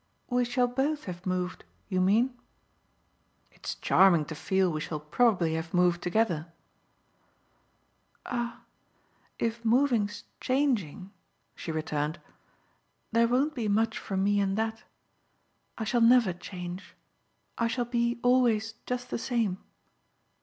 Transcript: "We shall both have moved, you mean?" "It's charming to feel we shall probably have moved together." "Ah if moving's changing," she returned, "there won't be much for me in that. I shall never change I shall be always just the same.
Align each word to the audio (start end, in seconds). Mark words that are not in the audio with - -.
"We 0.31 0.45
shall 0.45 0.65
both 0.67 1.03
have 1.03 1.27
moved, 1.27 1.63
you 1.87 2.01
mean?" 2.01 2.35
"It's 3.51 3.75
charming 3.75 4.25
to 4.25 4.33
feel 4.33 4.71
we 4.71 4.81
shall 4.81 4.99
probably 4.99 5.53
have 5.53 5.75
moved 5.75 6.01
together." 6.01 6.47
"Ah 8.25 8.63
if 9.37 9.63
moving's 9.63 10.23
changing," 10.39 11.11
she 11.53 11.71
returned, 11.71 12.19
"there 13.11 13.27
won't 13.27 13.53
be 13.53 13.67
much 13.67 13.99
for 13.99 14.17
me 14.17 14.39
in 14.39 14.55
that. 14.55 14.83
I 15.77 15.83
shall 15.83 16.01
never 16.01 16.33
change 16.33 16.95
I 17.59 17.67
shall 17.67 17.85
be 17.85 18.19
always 18.23 18.73
just 18.87 19.11
the 19.11 19.19
same. 19.19 19.59